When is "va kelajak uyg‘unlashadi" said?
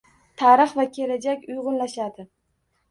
0.79-2.29